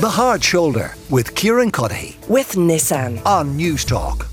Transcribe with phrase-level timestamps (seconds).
[0.00, 3.22] The Hard Shoulder with Kieran Cuddihy with Nissan.
[3.26, 4.28] on News Talk.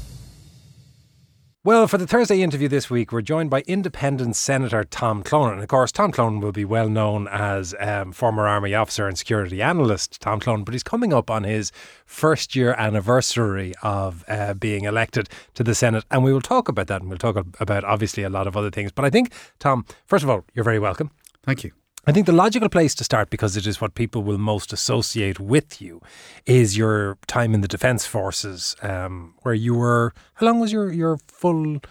[1.65, 5.55] Well, for the Thursday interview this week, we're joined by Independent Senator Tom Clonan.
[5.55, 9.17] And of course, Tom Clonan will be well known as um, former Army officer and
[9.17, 11.73] security analyst, Tom Clonan, but he's coming up on his
[12.05, 16.05] first year anniversary of uh, being elected to the Senate.
[16.09, 18.71] And we will talk about that and we'll talk about obviously a lot of other
[18.71, 18.93] things.
[18.93, 21.11] But I think, Tom, first of all, you're very welcome.
[21.43, 21.73] Thank you.
[22.07, 25.41] I think the logical place to start, because it is what people will most associate
[25.41, 26.01] with you,
[26.45, 30.13] is your time in the Defence Forces, um, where you were.
[30.35, 31.81] How long was your, your full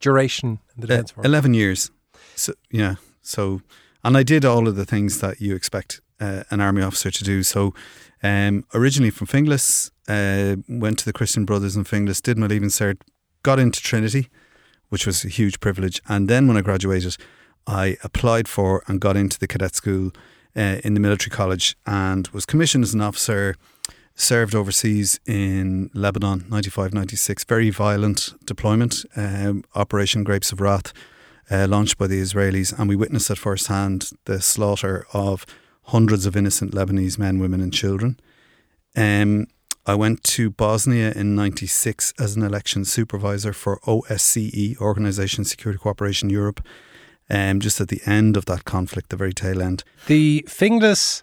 [0.00, 1.24] duration in the Uh, Forces?
[1.24, 1.90] 11 years.
[2.34, 2.96] So, yeah.
[3.22, 3.60] So,
[4.02, 7.22] and I did all of the things that you expect uh, an army officer to
[7.22, 7.44] do.
[7.44, 7.72] So,
[8.24, 12.70] um, originally from Finglas, uh, went to the Christian Brothers in Finglas, did my leaving
[12.70, 13.02] cert,
[13.44, 14.30] got into Trinity,
[14.88, 16.02] which was a huge privilege.
[16.08, 17.16] And then when I graduated,
[17.66, 20.12] I applied for and got into the cadet school
[20.56, 23.56] uh, in the military college and was commissioned as an officer.
[24.14, 27.44] Served overseas in Lebanon, 95 96.
[27.44, 30.92] Very violent deployment, um, Operation Grapes of Wrath,
[31.50, 32.78] uh, launched by the Israelis.
[32.78, 35.46] And we witnessed at first hand the slaughter of
[35.84, 38.20] hundreds of innocent Lebanese men, women, and children.
[38.96, 39.46] Um,
[39.86, 46.28] I went to Bosnia in 96 as an election supervisor for OSCE, Organisation Security Cooperation
[46.28, 46.64] Europe,
[47.30, 49.84] um, just at the end of that conflict, the very tail end.
[50.06, 51.22] the Finglas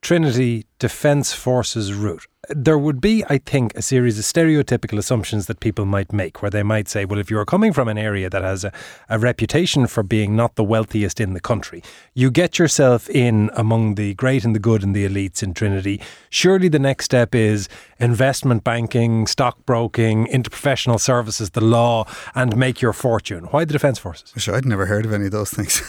[0.00, 2.26] Trinity Defence Forces route.
[2.48, 6.50] There would be, I think, a series of stereotypical assumptions that people might make, where
[6.50, 8.72] they might say, well, if you're coming from an area that has a,
[9.08, 13.94] a reputation for being not the wealthiest in the country, you get yourself in among
[13.94, 16.00] the great and the good and the elites in Trinity.
[16.30, 17.68] Surely the next step is
[18.00, 22.04] investment banking, stockbroking, interprofessional services, the law,
[22.34, 23.44] and make your fortune.
[23.44, 24.32] Why the Defence Forces?
[24.42, 25.80] Sure, I'd never heard of any of those things.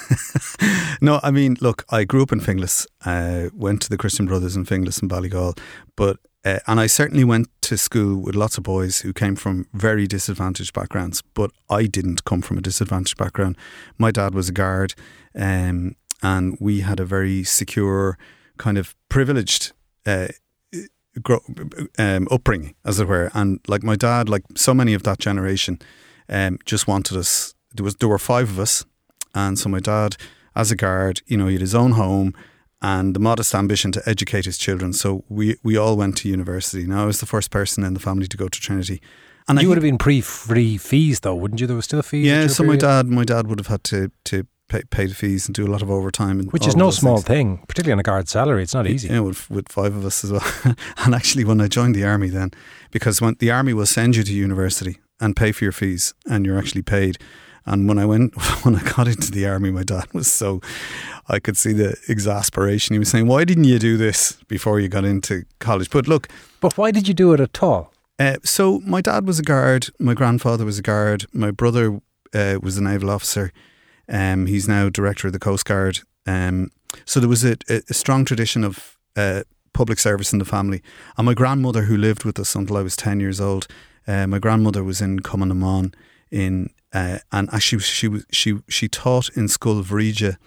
[1.02, 4.56] no, I mean, look, I grew up in Finglas, uh, went to the Christian Brothers
[4.56, 5.58] in Finglas and Ballygall,
[5.96, 9.67] but uh, and I certainly went to school with lots of boys who came from
[9.73, 13.57] very disadvantaged backgrounds, but I didn't come from a disadvantaged background.
[13.97, 14.94] My dad was a guard,
[15.35, 18.18] um, and we had a very secure,
[18.57, 19.72] kind of privileged
[20.06, 20.28] uh,
[21.22, 21.40] grow,
[21.97, 23.31] um, upbringing, as it were.
[23.34, 25.79] And like my dad, like so many of that generation,
[26.28, 27.53] um, just wanted us.
[27.73, 28.85] There was there were five of us,
[29.34, 30.18] and so my dad,
[30.56, 32.34] as a guard, you know, he had his own home
[32.83, 34.94] and the modest ambition to educate his children.
[34.94, 36.85] So we we all went to university.
[36.85, 39.01] Now I was the first person in the family to go to Trinity.
[39.47, 41.67] And I you would have been pre-free fees, though, wouldn't you?
[41.67, 42.25] There was still fees.
[42.25, 42.47] yeah.
[42.47, 45.55] So my dad, my dad would have had to to pay, pay the fees and
[45.55, 47.27] do a lot of overtime, Which is no small things.
[47.27, 48.63] thing, particularly on a guard salary.
[48.63, 49.09] It's not easy.
[49.09, 50.45] Yeah, with, with five of us as well.
[50.97, 52.51] and actually, when I joined the army, then
[52.91, 56.45] because when the army will send you to university and pay for your fees, and
[56.45, 57.17] you're actually paid.
[57.66, 60.62] And when I went, when I got into the army, my dad was so,
[61.28, 62.94] I could see the exasperation.
[62.94, 66.28] He was saying, "Why didn't you do this before you got into college?" But look,
[66.59, 67.94] But why did you do it at all?
[68.19, 69.88] uh, so my dad was a guard.
[70.00, 71.25] My grandfather was a guard.
[71.34, 72.00] My brother
[72.34, 73.51] uh, was a naval officer.
[74.09, 76.00] Um, he's now director of the Coast Guard.
[76.25, 76.69] Um,
[77.06, 79.44] so there was a, a, strong tradition of uh,
[79.74, 80.81] public service in the family.
[81.18, 83.68] And my grandmother, who lived with us until I was ten years old,
[84.07, 85.94] uh, my grandmother was in Cumann na mBan
[86.31, 90.38] in, uh, and actually she was she she taught in Scoil Bhríde.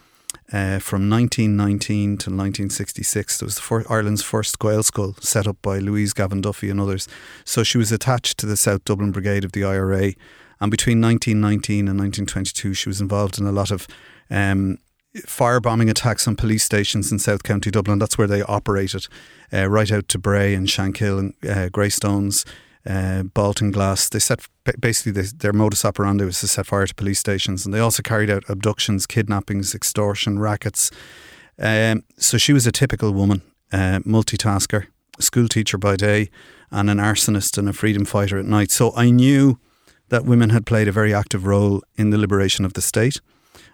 [0.53, 5.79] Uh, from 1919 to 1966, it was the fir- Ireland's first Gaelscoil set up by
[5.79, 7.09] Louise Gavan Duffy and others.
[7.45, 10.12] So she was attached to the South Dublin Brigade of the IRA.
[10.61, 13.89] And between 1919 and 1922, she was involved in a lot of
[14.31, 14.78] um,
[15.23, 17.99] firebombing attacks on police stations in South County Dublin.
[17.99, 19.09] That's where they operated,
[19.53, 22.45] uh, right out to Bray and Shankill and uh, Greystones,
[22.86, 24.10] uh, Baltinglass.
[24.10, 24.47] They set
[24.80, 28.02] basically they, their modus operandi was to set fire to police stations, and they also
[28.02, 30.91] carried out abductions, kidnappings, extortion, rackets.
[31.58, 33.42] Um, so she was a typical woman,
[33.72, 34.86] uh, multitasker,
[35.19, 36.30] school teacher by day,
[36.70, 38.70] and an arsonist and a freedom fighter at night.
[38.70, 39.58] So I knew
[40.08, 43.20] that women had played a very active role in the liberation of the state.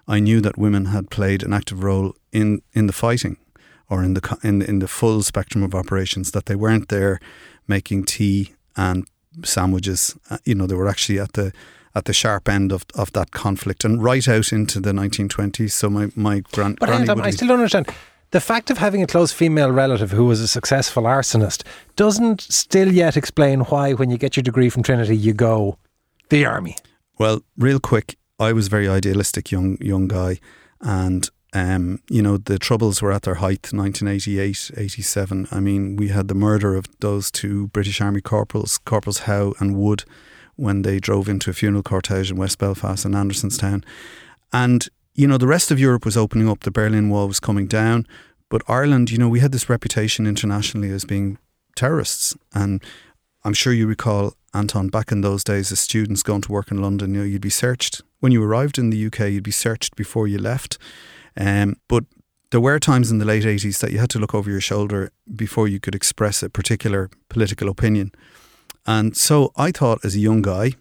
[0.08, 3.36] I knew that women had played an active role in, in the fighting
[3.88, 6.30] or in the in, in the full spectrum of operations.
[6.30, 7.20] That they weren't there
[7.68, 9.06] making tea and
[9.44, 10.16] sandwiches.
[10.30, 11.52] Uh, you know, they were actually at the
[11.94, 15.70] at the sharp end of, of that conflict and right out into the 1920s.
[15.72, 17.88] So my my grand But granny on, I still don't understand.
[18.30, 21.64] The fact of having a close female relative who was a successful arsonist
[21.96, 25.76] doesn't still yet explain why, when you get your degree from Trinity, you go
[26.30, 26.76] the army.
[27.18, 30.40] Well, real quick, I was a very idealistic young young guy,
[30.80, 35.48] and um, you know the troubles were at their height, 1988, 87.
[35.50, 39.76] I mean, we had the murder of those two British Army corporals, Corporals Howe and
[39.76, 40.04] Wood,
[40.56, 43.84] when they drove into a funeral cortege in West Belfast and Andersonstown,
[44.52, 46.60] and you know the rest of Europe was opening up.
[46.60, 48.06] The Berlin Wall was coming down.
[48.52, 51.38] But Ireland, you know, we had this reputation internationally as being
[51.74, 52.36] terrorists.
[52.54, 52.82] And
[53.44, 56.82] I'm sure you recall, Anton, back in those days, as students going to work in
[56.82, 58.02] London, you know, you'd be searched.
[58.20, 60.76] When you arrived in the UK, you'd be searched before you left.
[61.36, 62.04] Um, but
[62.50, 65.10] there were times in the late 80s that you had to look over your shoulder
[65.34, 68.12] before you could express a particular political opinion.
[68.86, 70.72] And so I thought as a young guy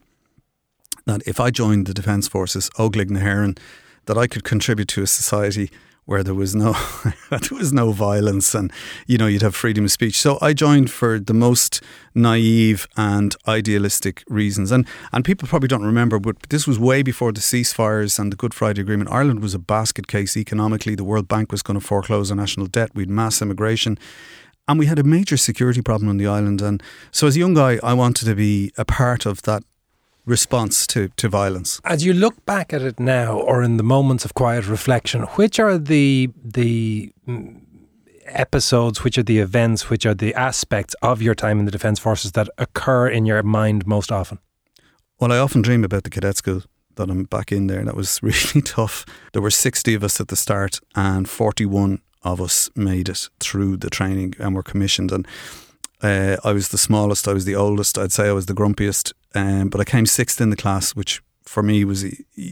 [1.06, 3.58] that if I joined the Defence Forces, Óglaigh na hÉireann,
[4.06, 5.70] that I could contribute to a society
[6.06, 6.74] where there was no
[7.30, 8.72] there was no violence and
[9.08, 10.20] you know you'd have freedom of speech.
[10.20, 11.82] So I joined for the most
[12.16, 14.72] naive and idealistic reasons.
[14.72, 18.38] And and people probably don't remember, but this was way before the ceasefires and the
[18.38, 19.12] Good Friday Agreement.
[19.12, 20.96] Ireland was a basket case economically.
[20.96, 22.92] The World Bank was going to foreclose our national debt.
[22.96, 23.98] We'd mass immigration.
[24.68, 26.62] And we had a major security problem on the island.
[26.62, 26.82] And
[27.12, 29.64] so, as a young guy, I wanted to be a part of that
[30.26, 31.82] response to, to violence.
[31.84, 35.60] As you look back at it now, or in the moments of quiet reflection, which
[35.60, 37.62] are the the mm,
[38.26, 42.00] episodes, which are the events, which are the aspects of your time in the Defence
[42.00, 44.40] Forces that occur in your mind most often?
[45.20, 46.64] Well, I often dream about the cadet school
[46.96, 47.80] that I'm back in there.
[47.80, 49.06] And that was really tough.
[49.34, 53.78] There were 60 of us at the start, and 41 of us made it through
[53.78, 55.12] the training and were commissioned.
[55.12, 55.28] And
[56.02, 59.14] uh, I was the smallest, I was the oldest, I'd say I was the grumpiest,
[59.36, 62.06] um, but I came sixth in the class, which for me was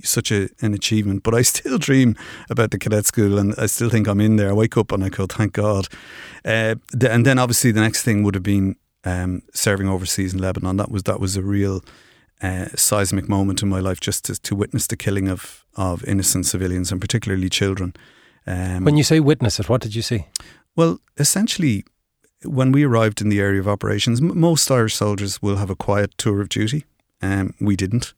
[0.03, 1.23] such a, an achievement.
[1.23, 2.15] But I still dream
[2.49, 4.49] about the cadet school, and I still think I'm in there.
[4.49, 5.87] I wake up and I go, thank God.
[6.43, 6.75] Uh,
[7.09, 10.77] and then obviously the next thing would have been um, serving overseas in Lebanon.
[10.77, 11.81] That was that was a real
[12.41, 16.45] uh, seismic moment in my life, just to, to, witness the killing of of innocent
[16.45, 17.93] civilians and particularly children.
[18.47, 20.25] Um, when you say witness it, what did you see?
[20.75, 21.85] Well, essentially,
[22.43, 25.75] when we arrived in the area of operations, m- most Irish soldiers will have a
[25.75, 26.85] quiet tour of duty.
[27.21, 28.13] Um, we didn't.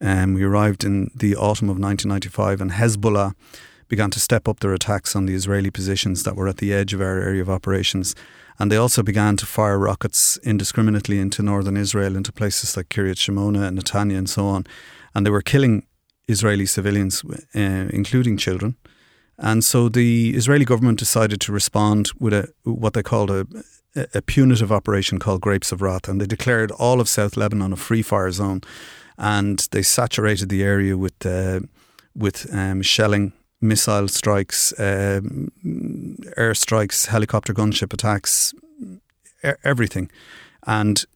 [0.00, 3.34] Um, we arrived in the autumn of 1995, and Hezbollah
[3.88, 6.94] began to step up their attacks on the Israeli positions that were at the edge
[6.94, 8.14] of our area of operations.
[8.58, 13.16] And they also began to fire rockets indiscriminately into northern Israel, into places like Kiryat
[13.16, 14.66] Shmona and Netanya and so on.
[15.14, 15.86] And they were killing
[16.28, 17.24] Israeli civilians,
[17.54, 17.58] uh,
[17.92, 18.76] including children.
[19.40, 23.46] And so the Israeli government decided to respond with a what they called a,
[24.14, 27.76] a punitive operation called Grapes of Wrath, and they declared all of South Lebanon a
[27.76, 28.60] free fire zone,
[29.16, 31.60] and they saturated the area with uh,
[32.14, 33.32] with um, shelling,
[33.62, 35.20] missile strikes, uh,
[36.36, 38.52] air strikes, helicopter gunship attacks,
[39.64, 40.10] everything,
[40.66, 41.06] and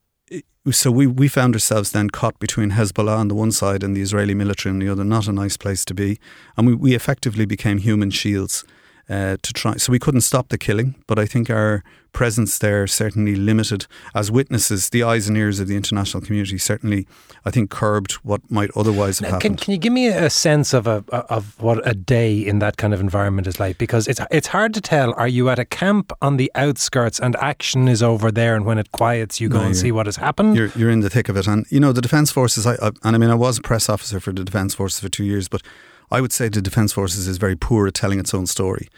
[0.71, 4.01] so we, we found ourselves then caught between Hezbollah on the one side and the
[4.01, 5.05] Israeli military on the other.
[5.05, 6.19] Not a nice place to be.
[6.57, 8.65] And we, we effectively became human shields
[9.09, 9.77] uh, to try.
[9.77, 11.83] So we couldn't stop the killing, but I think our
[12.15, 17.07] presence there certainly limited, as witnesses, the eyes and ears of the international community certainly,
[17.45, 19.59] I think, curbed what might otherwise have now, happened.
[19.59, 22.79] Can, can you give me a sense of a of what a day in that
[22.79, 23.77] kind of environment is like?
[23.77, 25.13] Because it's it's hard to tell.
[25.15, 28.79] Are you at a camp on the outskirts and action is over there, and when
[28.79, 30.57] it quiets, you go no, and see what has happened?
[30.57, 32.67] You're, you're in the thick of it, and you know the defence forces.
[32.67, 35.09] I, I, and I mean, I was a press officer for the defence forces for
[35.09, 35.63] two years, but
[36.11, 38.89] I would say the Defence Forces is very poor at telling its own story.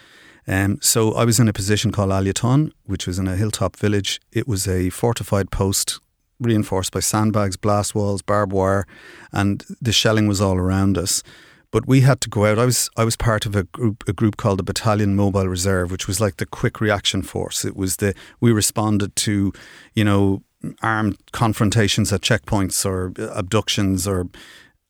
[0.48, 4.20] Um, so I was in a position called Aliaton, which was in a hilltop village.
[4.32, 5.98] It was a fortified post
[6.38, 8.86] reinforced by sandbags, blast walls, barbed wire,
[9.32, 11.22] and the shelling was all around us.
[11.72, 12.58] But we had to go out.
[12.58, 15.90] I was I was part of a group a group called the Battalion Mobile Reserve,
[15.90, 17.64] which was like the quick reaction force.
[17.64, 19.52] It was the we responded to,
[19.94, 20.42] you know,
[20.80, 24.28] armed confrontations at checkpoints or abductions or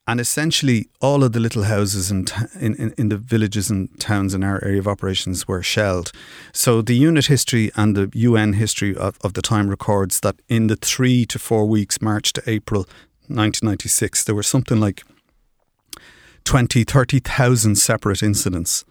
[0.09, 2.27] and essentially, all of the little houses in,
[2.61, 6.13] in, in, the villages and towns in our area of operations were shelled.
[6.53, 10.69] So, the unit history and the UN history of, of the time records that in
[10.69, 12.83] the three to four weeks, March to April
[13.29, 15.03] 1996, there were something like
[16.45, 18.85] 20, 30,000 separate incidents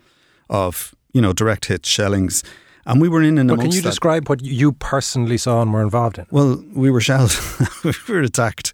[0.49, 2.43] of, you know, direct hit shellings.
[2.85, 3.89] And we were in and well, Can you that.
[3.89, 6.27] describe what you personally saw and were involved in?
[6.29, 7.35] Well, we were shelled.
[7.83, 8.73] we were attacked.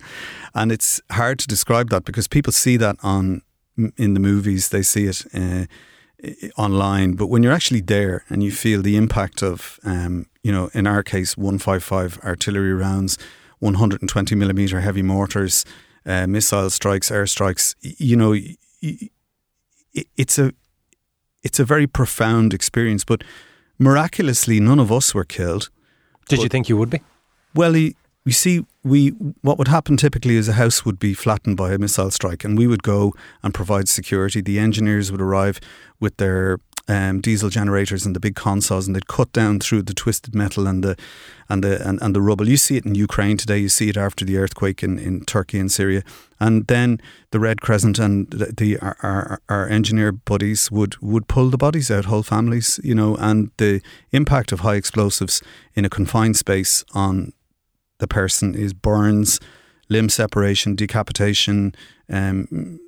[0.53, 3.41] And it's hard to describe that because people see that on
[3.97, 5.65] in the movies, they see it uh,
[6.57, 10.69] online, but when you're actually there and you feel the impact of, um, you know,
[10.73, 13.17] in our case, 155 artillery rounds,
[13.59, 15.65] 120 millimeter heavy mortars,
[16.05, 18.35] uh, missile strikes, airstrikes, you know,
[20.15, 20.51] it's a
[21.43, 23.03] it's a very profound experience.
[23.03, 23.23] But
[23.79, 25.69] miraculously, none of us were killed.
[26.27, 27.01] Did but, you think you would be?
[27.53, 27.93] Well, you
[28.29, 29.09] see, we
[29.41, 32.57] what would happen typically is a house would be flattened by a missile strike, and
[32.57, 34.41] we would go and provide security.
[34.41, 35.59] The engineers would arrive
[35.99, 36.57] with their
[36.87, 40.65] um, diesel generators and the big consoles, and they'd cut down through the twisted metal
[40.65, 40.97] and the
[41.47, 42.49] and the and, and the rubble.
[42.49, 43.59] You see it in Ukraine today.
[43.59, 46.01] You see it after the earthquake in, in Turkey and Syria,
[46.39, 51.27] and then the Red Crescent and the, the our, our, our engineer buddies would would
[51.27, 55.43] pull the bodies out, whole families, you know, and the impact of high explosives
[55.75, 57.31] in a confined space on
[58.01, 59.39] the person is burns,
[59.87, 61.73] limb separation, decapitation,
[62.09, 62.79] um,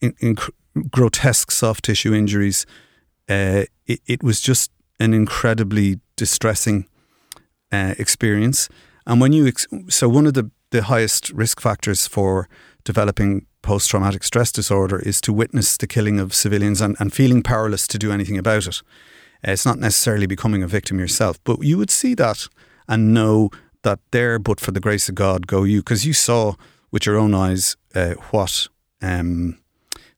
[0.00, 0.36] in, in
[0.90, 2.66] grotesque soft tissue injuries
[3.28, 6.86] uh, it, it, was just an incredibly distressing
[7.70, 8.68] uh, experience.
[9.06, 12.48] And when you, ex- so one of the, the highest risk factors for
[12.84, 17.42] developing post traumatic stress disorder is to witness the killing of civilians and, and feeling
[17.42, 18.82] powerless to do anything about it.
[19.46, 22.48] Uh, it's not necessarily becoming a victim yourself, but you would see that
[22.88, 23.50] and know
[23.82, 26.54] that there, but for the grace of God, go you, because you saw
[26.90, 28.68] with your own eyes uh, what
[29.00, 29.58] um,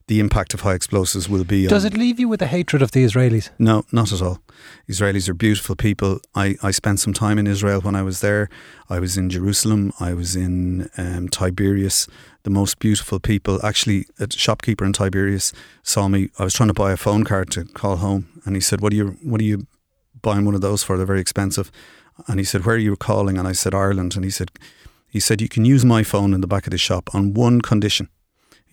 [0.06, 1.66] the impact of high explosives will be.
[1.66, 3.50] Does it leave you with a hatred of the Israelis?
[3.59, 4.40] No, not at all.
[4.88, 6.21] Israelis are beautiful people.
[6.35, 8.50] I, I spent some time in Israel when I was there.
[8.90, 9.92] I was in Jerusalem.
[9.99, 12.06] I was in um, Tiberias.
[12.42, 13.64] The most beautiful people.
[13.64, 16.28] Actually, a shopkeeper in Tiberias saw me.
[16.38, 18.92] I was trying to buy a phone card to call home, and he said, "What
[18.92, 19.16] are you?
[19.23, 19.66] What are you
[20.21, 20.99] buying one of those for?
[20.99, 21.73] They're very expensive."
[22.26, 24.50] And he said, "Where are you calling?" And I said, "Ireland." And he said,
[25.09, 27.61] "He said you can use my phone in the back of the shop on one
[27.61, 28.09] condition."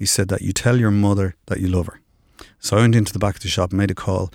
[0.02, 2.02] he said that you tell your mother that you love her.
[2.58, 4.34] So I went into the back of the shop, made a call,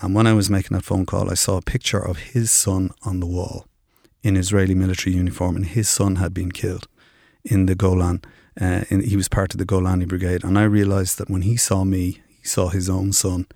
[0.00, 2.92] and when I was making that phone call, I saw a picture of his son
[3.02, 3.66] on the wall
[4.22, 6.86] in Israeli military uniform, and his son had been killed
[7.44, 8.22] in the Golan.
[8.60, 11.56] Uh, in, he was part of the Golani Brigade, and I realised that when he
[11.56, 13.46] saw me, he saw his own son,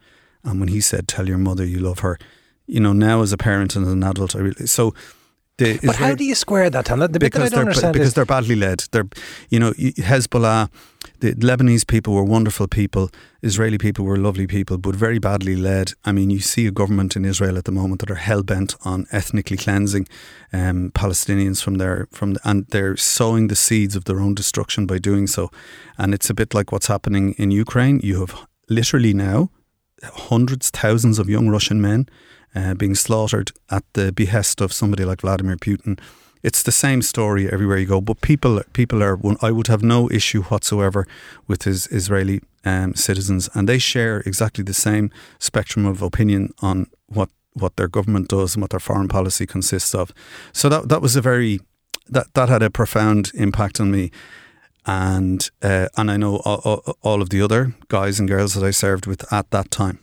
[0.42, 2.18] and when he said, "Tell your mother you love her,"
[2.66, 4.94] you know, now as a parent and as an adult, I really so
[5.58, 7.00] the but how do you square that, Tom?
[7.00, 8.84] The bit that I don't understand because is they're badly led.
[8.90, 9.08] They're,
[9.50, 10.70] you know, Hezbollah,
[11.20, 13.10] the Lebanese people were wonderful people.
[13.42, 15.92] Israeli people were lovely people, but very badly led.
[16.04, 18.74] I mean, you see a government in Israel at the moment that are hell bent
[18.84, 20.08] on ethnically cleansing
[20.54, 24.86] um, Palestinians from their from, the, and they're sowing the seeds of their own destruction
[24.86, 25.50] by doing so.
[25.98, 28.00] And it's a bit like what's happening in Ukraine.
[28.02, 29.50] You have literally now
[30.02, 32.08] hundreds, thousands of young Russian men
[32.54, 35.98] uh, being slaughtered at the behest of somebody like Vladimir Putin.
[36.42, 39.18] It's the same story everywhere you go, but people people are.
[39.40, 41.06] I would have no issue whatsoever
[41.46, 46.86] with his Israeli um, citizens, and they share exactly the same spectrum of opinion on
[47.06, 50.12] what what their government does and what their foreign policy consists of.
[50.52, 51.60] So that that was a very
[52.08, 54.10] that that had a profound impact on me
[54.86, 58.70] and uh, and I know all, all, of the other guys and girls that I
[58.72, 60.01] served with at that time.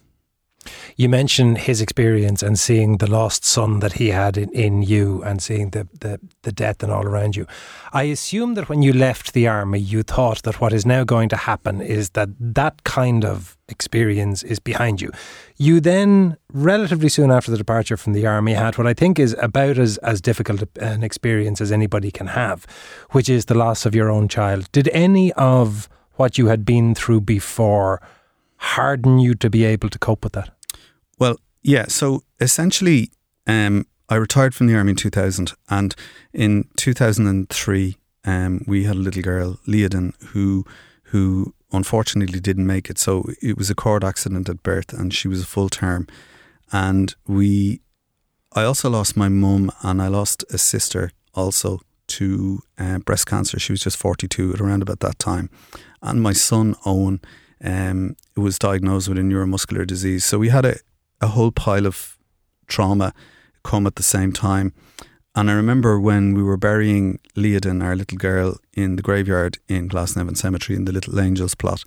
[0.95, 5.23] You mentioned his experience and seeing the lost son that he had in, in you
[5.23, 7.45] and seeing the, the, the death and all around you.
[7.93, 11.29] I assume that when you left the army, you thought that what is now going
[11.29, 15.11] to happen is that that kind of experience is behind you.
[15.57, 19.35] You then, relatively soon after the departure from the army, had what I think is
[19.41, 22.65] about as, as difficult an experience as anybody can have,
[23.11, 24.71] which is the loss of your own child.
[24.71, 28.01] Did any of what you had been through before
[28.57, 30.49] harden you to be able to cope with that?
[31.19, 31.85] Well, yeah.
[31.87, 33.11] So essentially,
[33.45, 35.95] um, I retired from the army in 2000, and
[36.33, 40.65] in 2003, um, we had a little girl, Leodin, who
[41.03, 42.97] who unfortunately didn't make it.
[42.97, 46.07] So it was a cord accident at birth, and she was a full term.
[46.71, 47.81] And we,
[48.53, 53.59] I also lost my mum, and I lost a sister also to uh, breast cancer.
[53.59, 55.49] She was just 42 at around about that time,
[56.01, 57.21] and my son Owen
[57.63, 60.25] um, was diagnosed with a neuromuscular disease.
[60.25, 60.75] So we had a,
[61.21, 62.17] a whole pile of
[62.67, 63.13] trauma
[63.63, 64.73] come at the same time.
[65.35, 69.87] And I remember when we were burying Leodin, our little girl, in the graveyard in
[69.87, 71.83] Glasnevin Cemetery in the Little Angels plot,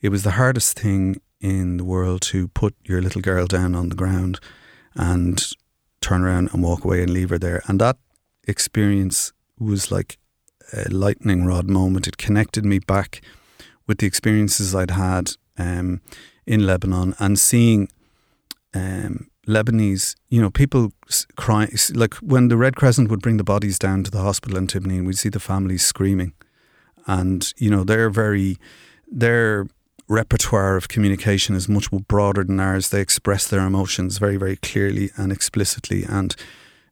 [0.00, 3.90] it was the hardest thing in the world to put your little girl down on
[3.90, 4.40] the ground
[4.94, 5.52] and
[6.00, 7.62] turn around and walk away and leave her there.
[7.66, 7.98] And that
[8.48, 10.18] experience was like
[10.72, 12.06] a lightning rod moment.
[12.06, 13.20] It connected me back
[13.86, 16.00] with the experiences I'd had um,
[16.46, 17.88] in Lebanon and seeing
[18.76, 20.92] um, Lebanese, you know, people
[21.36, 21.70] crying.
[21.94, 24.98] Like when the Red Crescent would bring the bodies down to the hospital in Tibnin,
[24.98, 26.32] and we'd see the families screaming.
[27.06, 28.56] And, you know, they're very,
[29.06, 29.66] their
[30.08, 32.88] repertoire of communication is much more broader than ours.
[32.88, 36.04] They express their emotions very, very clearly and explicitly.
[36.04, 36.34] And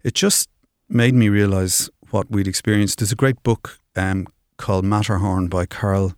[0.02, 0.48] it just
[0.88, 2.98] made me realize what we'd experienced.
[2.98, 4.26] There's a great book um,
[4.56, 6.14] called Matterhorn by Karl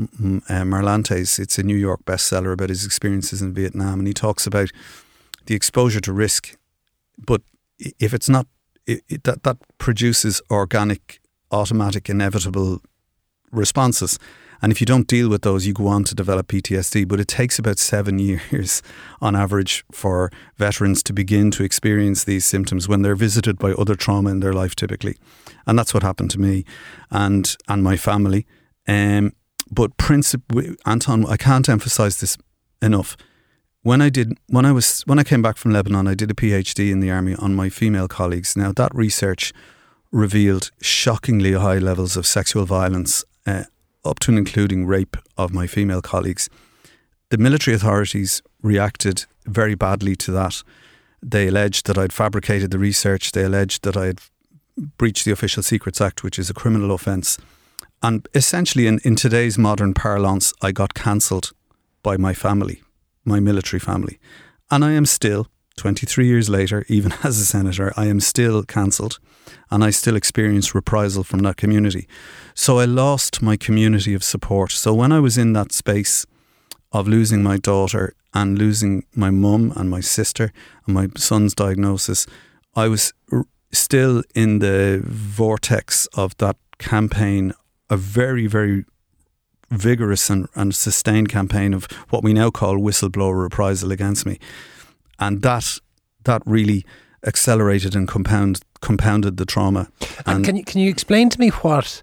[0.00, 1.38] uh, Marlantes.
[1.38, 4.70] It's a New York bestseller about his experiences in Vietnam, and he talks about
[5.46, 6.56] the exposure to risk.
[7.18, 7.42] But
[7.78, 8.46] if it's not,
[8.86, 11.20] it, it, that that produces organic
[11.52, 12.80] automatic, inevitable
[13.52, 14.18] responses.
[14.62, 17.06] And if you don't deal with those, you go on to develop PTSD.
[17.06, 18.18] But it takes about seven
[18.52, 18.82] years
[19.20, 23.94] on average for veterans to begin to experience these symptoms when they're visited by other
[23.94, 25.16] trauma in their life, typically.
[25.66, 26.64] And that's what happened to me
[27.10, 28.46] and, and my family.
[28.88, 29.32] Um,
[29.72, 32.36] but princip- Anton, I can't emphasize this
[32.82, 33.16] enough.
[33.82, 36.34] When I did, when I was, when I came back from Lebanon, I did a
[36.34, 38.56] PhD in the army on my female colleagues.
[38.56, 39.52] Now that research
[40.12, 43.64] revealed shockingly high levels of sexual violence uh,
[44.04, 46.48] up to and including rape of my female colleagues.
[47.30, 50.62] The military authorities reacted very badly to that.
[51.22, 53.32] They alleged that I'd fabricated the research.
[53.32, 54.20] They alleged that I had
[54.98, 57.38] breached the Official Secrets Act, which is a criminal offence.
[58.02, 61.52] And essentially, in, in today's modern parlance, I got cancelled
[62.02, 62.82] by my family,
[63.24, 64.18] my military family.
[64.70, 69.18] And I am still, 23 years later, even as a senator, I am still cancelled
[69.70, 72.08] and I still experience reprisal from that community.
[72.54, 74.72] So I lost my community of support.
[74.72, 76.26] So when I was in that space
[76.90, 80.52] of losing my daughter and losing my mum and my sister
[80.86, 82.26] and my son's diagnosis,
[82.74, 87.52] I was r- still in the vortex of that campaign,
[87.92, 88.84] a very, very
[89.70, 94.38] vigorous and, and sustained campaign of what we now call whistleblower reprisal against me.
[95.18, 95.78] And that
[96.24, 96.84] that really
[97.26, 99.88] accelerated and compound, compounded the trauma.
[100.26, 102.02] And, and can you can you explain to me what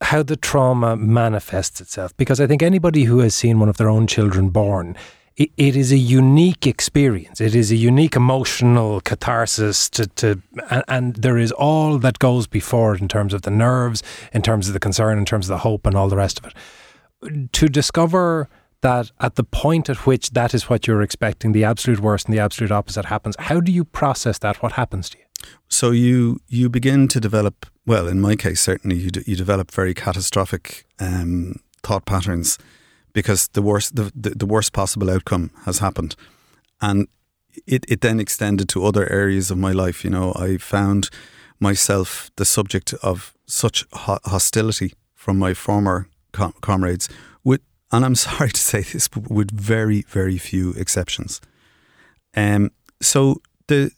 [0.00, 2.16] how the trauma manifests itself?
[2.16, 4.96] Because I think anybody who has seen one of their own children born,
[5.40, 7.40] it, it is a unique experience.
[7.40, 12.46] It is a unique emotional catharsis to, to and, and there is all that goes
[12.46, 14.02] before it in terms of the nerves,
[14.34, 16.44] in terms of the concern, in terms of the hope, and all the rest of
[16.44, 17.52] it.
[17.52, 18.50] To discover
[18.82, 22.34] that at the point at which that is what you're expecting, the absolute worst and
[22.34, 24.62] the absolute opposite happens, how do you process that?
[24.62, 25.24] What happens to you?
[25.68, 27.64] So you you begin to develop.
[27.86, 32.58] Well, in my case, certainly you you develop very catastrophic um, thought patterns
[33.12, 36.16] because the worst the, the, the worst possible outcome has happened,
[36.80, 37.08] and
[37.66, 40.04] it it then extended to other areas of my life.
[40.04, 41.10] You know, I found
[41.58, 47.08] myself the subject of such ho- hostility from my former com- comrades
[47.44, 47.60] with
[47.92, 51.40] and I'm sorry to say this, but with very, very few exceptions.
[52.36, 53.90] Um, so the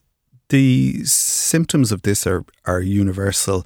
[0.49, 3.64] the symptoms of this are are universal.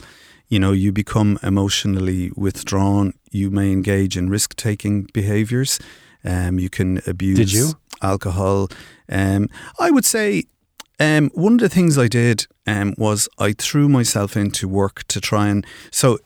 [0.49, 3.15] You know, you become emotionally withdrawn.
[3.31, 5.79] You may engage in risk taking behaviours.
[6.25, 7.73] Um, you can abuse did you?
[8.03, 8.69] alcohol.
[9.09, 10.45] Um, I would say
[10.99, 15.21] um, one of the things I did um, was I threw myself into work to
[15.21, 16.19] try and so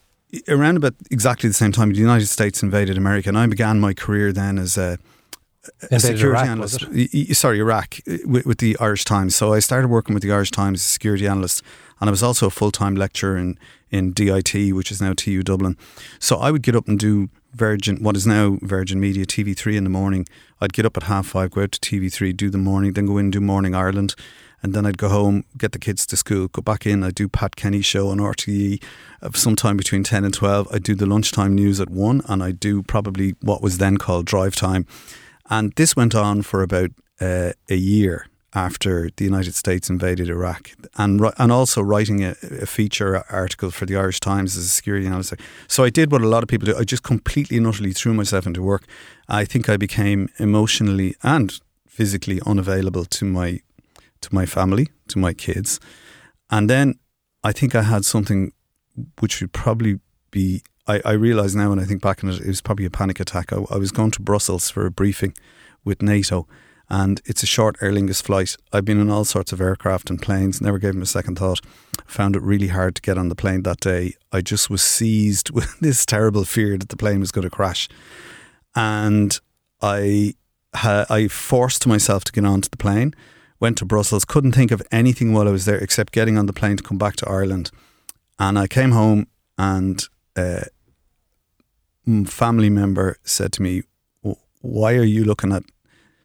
[0.49, 3.93] around about exactly the same time, the United States invaded America, and I began my
[3.95, 4.99] career then as a,
[5.91, 7.37] a security Iraq, analyst.
[7.37, 9.35] Sorry, Iraq with, with, the Irish Times.
[9.35, 11.63] So I started working with the Irish Times as a security analyst,
[12.01, 13.59] and I was also a full time lecturer in
[13.91, 15.77] in DIT, which is now TU Dublin.
[16.19, 19.85] So I would get up and do Virgin, what is now Virgin Media TV3 in
[19.85, 20.27] the morning.
[20.61, 23.19] I'd get up at half five, go out to TV3, do the morning, then go
[23.19, 24.15] in and do Morning Ireland
[24.63, 27.03] and then I'd go home, get the kids to school, go back in.
[27.03, 28.83] I'd do Pat Kenny show on RTE
[29.23, 30.69] uh, sometime between 10 and 12.
[30.73, 34.27] I'd do the lunchtime news at 1 and I'd do probably what was then called
[34.27, 34.87] drive time.
[35.49, 40.71] And this went on for about uh, a year after the United States invaded Iraq,
[40.97, 45.07] and and also writing a, a, feature article for the Irish Times as a security
[45.07, 45.35] analyst.
[45.69, 46.77] So I did what a lot of people do.
[46.77, 48.85] I just completely and utterly threw myself into work.
[49.29, 53.61] I think I became emotionally and physically unavailable to my
[54.21, 55.81] to my family, to my kids.
[56.51, 56.99] And then
[57.45, 58.53] I think I had something
[59.21, 62.47] which would probably be, I, I realize now when I think back on it, it
[62.47, 63.53] was probably a panic attack.
[63.53, 65.35] I, I was going to Brussels for a briefing
[65.85, 66.47] with NATO
[66.91, 68.57] and it's a short Aer Lingus flight.
[68.73, 71.61] I've been in all sorts of aircraft and planes, never gave them a second thought.
[72.07, 74.15] Found it really hard to get on the plane that day.
[74.33, 77.89] I just was seized with this terrible fear that the plane was going to crash.
[78.75, 79.39] And
[79.81, 80.35] I,
[80.75, 83.15] I forced myself to get onto the plane
[83.61, 86.53] went to Brussels, couldn't think of anything while I was there except getting on the
[86.53, 87.71] plane to come back to Ireland.
[88.39, 89.27] And I came home
[89.59, 90.03] and
[90.35, 90.63] uh,
[92.09, 93.83] a family member said to me,
[94.63, 95.63] Why are you looking at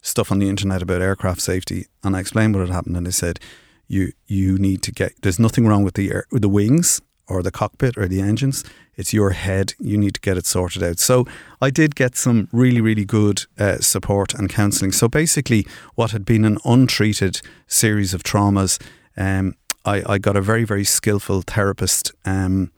[0.06, 1.86] stuff on the internet about aircraft safety?
[2.02, 3.40] And I explained what had happened and they said,
[3.88, 7.42] you you need to get there's nothing wrong with the air, with the wings or
[7.42, 8.64] the cockpit or the engines.
[8.96, 9.74] It's your head.
[9.78, 10.98] You need to get it sorted out.
[10.98, 11.26] So
[11.60, 14.92] I did get some really, really good uh, support and counselling.
[14.92, 15.66] So basically,
[15.96, 18.80] what had been an untreated series of traumas,
[19.16, 22.12] um, I, I, got a very, very skillful therapist.
[22.24, 22.70] Um,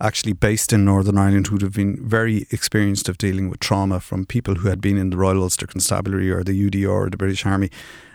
[0.00, 4.26] actually based in Northern Ireland who'd have been very experienced of dealing with trauma from
[4.26, 7.46] people who had been in the Royal Ulster Constabulary or the UDR or the British
[7.46, 7.70] Army.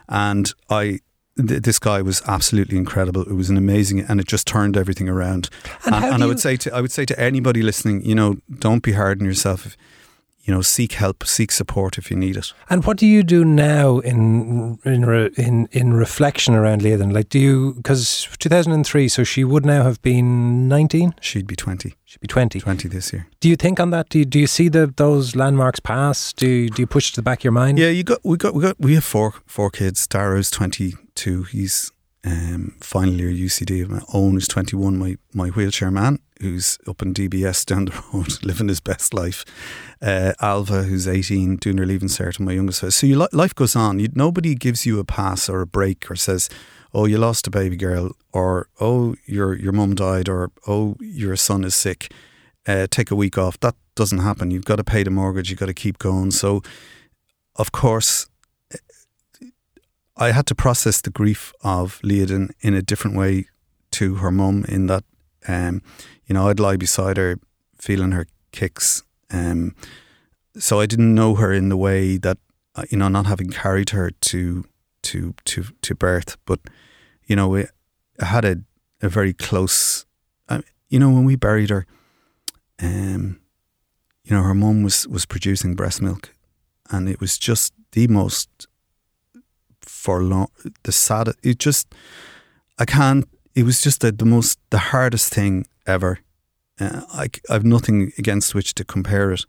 [0.07, 0.99] And I
[1.37, 3.23] th- this guy was absolutely incredible.
[3.23, 5.49] It was an amazing, and it just turned everything around.
[5.85, 8.37] And And, and, I would say to I would say to anybody listening, you know,
[8.59, 9.65] don't be hard on yourself.
[9.65, 9.77] If,
[10.51, 12.51] you know, seek help, seek support if you need it.
[12.69, 15.05] And what do you do now in in
[15.37, 17.13] in, in reflection around Leodin?
[17.13, 21.95] Like, do you because 2003, so she would now have been 19, She'd be 20,
[22.03, 22.59] she'd be 20.
[22.59, 23.27] 20 this year.
[23.39, 24.09] Do you think on that?
[24.09, 26.33] Do you, do you see the those landmarks pass?
[26.33, 27.79] Do you, do you push to the back of your mind?
[27.79, 30.05] Yeah, you got we got we got we have four four kids.
[30.05, 31.43] Darrow's twenty two.
[31.43, 33.83] He's um, final year UCD.
[33.83, 34.97] Of my own is twenty one.
[34.97, 39.43] My my wheelchair man, who's up in DBS down the road, living his best life.
[40.01, 42.91] Uh, Alva, who's eighteen, doing her leaving cert, and my youngest.
[42.91, 43.99] So you, life goes on.
[43.99, 46.49] You, nobody gives you a pass or a break or says,
[46.93, 51.35] "Oh, you lost a baby girl," or "Oh, your your mum died," or "Oh, your
[51.35, 52.13] son is sick."
[52.67, 53.59] Uh, take a week off.
[53.61, 54.51] That doesn't happen.
[54.51, 55.49] You've got to pay the mortgage.
[55.49, 56.29] You've got to keep going.
[56.29, 56.61] So
[57.55, 58.27] of course,
[60.17, 63.45] I had to process the grief of Leodin in a different way
[63.91, 64.65] to her mum.
[64.67, 65.03] In that,
[65.47, 65.81] um,
[66.25, 67.39] you know, I'd lie beside her,
[67.79, 69.03] feeling her kicks.
[69.31, 69.75] Um,
[70.57, 72.37] so I didn't know her in the way that,
[72.75, 74.65] uh, you know, not having carried her to
[75.03, 76.59] to to to birth, but
[77.25, 77.65] you know, we
[78.19, 78.57] I had a
[79.01, 80.05] a very close.
[80.47, 81.85] Uh, you know, when we buried her,
[82.79, 83.39] um,
[84.23, 86.35] you know, her mum was was producing breast milk
[86.91, 88.67] and it was just the most
[89.81, 90.47] forlorn,
[90.83, 91.37] the saddest.
[91.43, 91.93] It just,
[92.79, 93.27] I can't.
[93.55, 96.19] It was just the, the most, the hardest thing ever.
[96.79, 99.45] Uh, I, I've nothing against which to compare it.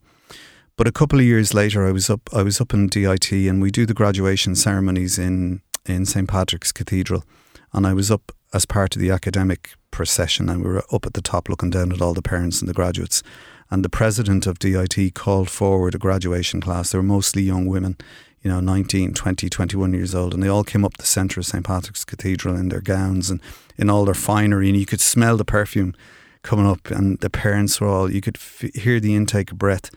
[0.77, 2.29] But a couple of years later, I was up.
[2.33, 6.73] I was up in DIT, and we do the graduation ceremonies in in St Patrick's
[6.73, 7.25] Cathedral,
[7.73, 11.15] and I was up as part of the academic procession, and we were up at
[11.15, 13.23] the top looking down at all the parents and the graduates.
[13.71, 16.91] And the president of DIT called forward a graduation class.
[16.91, 17.97] They were mostly young women,
[18.43, 20.35] you know, 19, 20, 21 years old.
[20.35, 21.65] And they all came up the centre of St.
[21.65, 23.41] Patrick's Cathedral in their gowns and
[23.77, 24.69] in all their finery.
[24.69, 25.95] And you could smell the perfume
[26.43, 26.91] coming up.
[26.91, 29.91] And the parents were all, you could f- hear the intake of breath.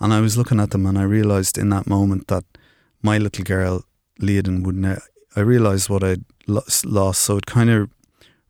[0.00, 2.44] And I was looking at them and I realised in that moment that
[3.00, 3.84] my little girl,
[4.20, 4.98] Leodin, would ne-
[5.36, 7.22] I realised what I'd lo- lost.
[7.22, 7.90] So it kind of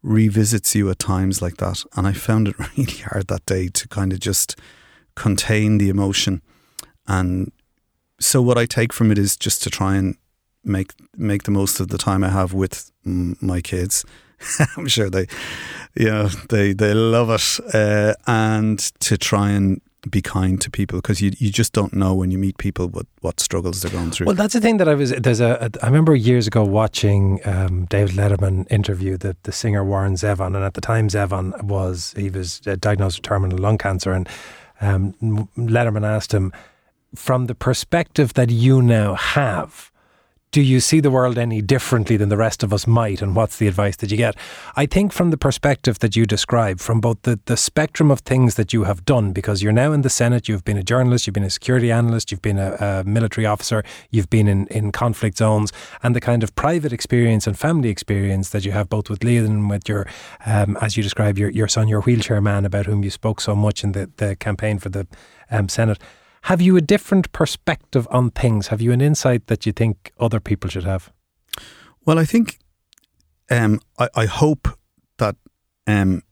[0.02, 1.84] revisits you at times like that.
[1.96, 4.58] And I found it really hard that day to kind of just
[5.16, 6.40] contain the emotion.
[7.06, 7.52] And
[8.20, 10.16] so what I take from it is just to try and
[10.64, 14.04] make make the most of the time I have with my kids.
[14.76, 15.26] I'm sure they,
[15.94, 20.98] you know, they they love it, uh, and to try and be kind to people
[20.98, 24.10] because you you just don't know when you meet people what what struggles they're going
[24.10, 24.26] through.
[24.26, 25.10] Well, that's the thing that I was.
[25.12, 25.70] There's a.
[25.72, 30.54] a I remember years ago watching um, David Letterman interview the the singer Warren Zevon,
[30.54, 34.28] and at the time Zevon was he was uh, diagnosed with terminal lung cancer, and
[34.80, 35.14] um,
[35.56, 36.52] Letterman asked him,
[37.18, 39.90] from the perspective that you now have.
[40.54, 43.20] Do you see the world any differently than the rest of us might?
[43.20, 44.36] And what's the advice that you get?
[44.76, 48.54] I think from the perspective that you describe, from both the, the spectrum of things
[48.54, 51.34] that you have done, because you're now in the Senate, you've been a journalist, you've
[51.34, 55.38] been a security analyst, you've been a, a military officer, you've been in, in conflict
[55.38, 55.72] zones,
[56.04, 59.46] and the kind of private experience and family experience that you have both with Leon
[59.46, 60.06] and with your,
[60.46, 63.56] um, as you describe, your, your son, your wheelchair man, about whom you spoke so
[63.56, 65.04] much in the, the campaign for the
[65.50, 65.98] um, Senate.
[66.44, 68.68] Have you a different perspective on things?
[68.68, 71.10] Have you an insight that you think other people should have?
[72.04, 72.58] Well, I think
[73.50, 74.68] um, I, I hope
[75.16, 75.36] that
[75.86, 76.22] um,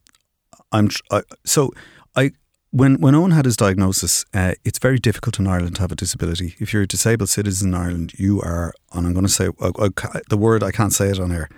[0.71, 1.71] I'm tr- I, so
[2.15, 2.33] I
[2.73, 5.97] when when Owen had his diagnosis, uh, it's very difficult in Ireland to have a
[5.97, 6.57] disability.
[6.59, 9.91] If you're a disabled citizen in Ireland, you are, and I'm going to say I,
[10.29, 11.49] the word I can't say it on air,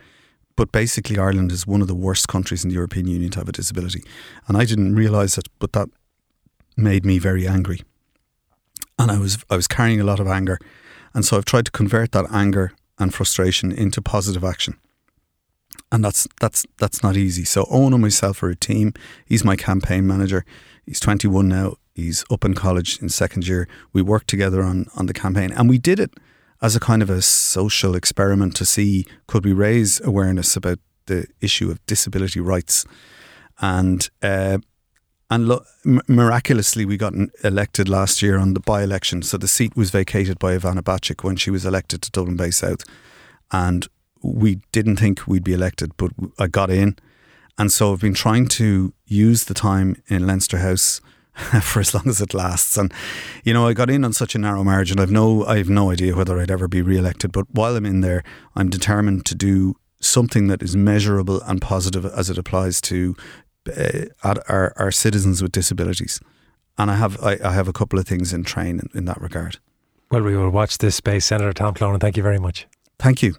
[0.54, 3.48] but basically Ireland is one of the worst countries in the European Union to have
[3.48, 4.04] a disability,
[4.46, 5.88] and I didn't realise it, but that
[6.76, 7.80] made me very angry,
[8.98, 10.58] and I was I was carrying a lot of anger,
[11.14, 14.78] and so I've tried to convert that anger and frustration into positive action.
[15.90, 17.44] And that's that's that's not easy.
[17.44, 18.92] So Owen and myself are a team.
[19.24, 20.44] He's my campaign manager.
[20.84, 21.74] He's 21 now.
[21.94, 23.68] He's up in college in second year.
[23.92, 26.12] We worked together on on the campaign, and we did it
[26.62, 31.26] as a kind of a social experiment to see could we raise awareness about the
[31.40, 32.86] issue of disability rights,
[33.60, 34.58] and uh,
[35.34, 35.64] and lo-
[36.06, 39.20] miraculously we got elected last year on the by election.
[39.20, 42.52] So the seat was vacated by Ivana Bacik when she was elected to Dublin Bay
[42.52, 42.84] South,
[43.50, 43.88] and
[44.22, 46.96] we didn't think we'd be elected, but I got in.
[47.58, 51.00] And so I've been trying to use the time in Leinster House
[51.62, 52.76] for as long as it lasts.
[52.76, 52.92] And
[53.42, 55.00] you know, I got in on such a narrow margin.
[55.00, 57.32] I've no, I have no idea whether I'd ever be re-elected.
[57.32, 58.22] But while I'm in there,
[58.54, 63.16] I'm determined to do something that is measurable and positive as it applies to
[63.68, 64.06] uh,
[64.48, 66.20] our, our citizens with disabilities.
[66.76, 69.20] And I have, I, I have a couple of things in train in, in that
[69.20, 69.58] regard.
[70.10, 71.24] Well, we will watch this space.
[71.24, 72.66] Senator Tom Clonan, thank you very much.
[72.98, 73.34] Thank you.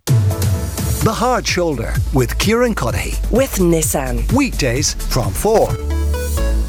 [1.05, 3.31] The Hard Shoulder with Kieran Cuddihy.
[3.31, 4.31] With Nissan.
[4.33, 5.69] Weekdays from 4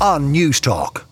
[0.01, 1.07] on News Talk.